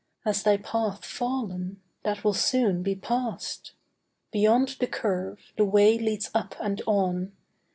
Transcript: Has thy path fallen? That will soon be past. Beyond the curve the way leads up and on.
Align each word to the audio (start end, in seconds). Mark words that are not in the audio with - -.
Has 0.25 0.41
thy 0.41 0.57
path 0.57 1.05
fallen? 1.05 1.79
That 2.01 2.23
will 2.23 2.33
soon 2.33 2.81
be 2.81 2.95
past. 2.95 3.73
Beyond 4.31 4.77
the 4.79 4.87
curve 4.87 5.53
the 5.57 5.63
way 5.65 5.99
leads 5.99 6.31
up 6.33 6.55
and 6.59 6.81
on. 6.87 7.33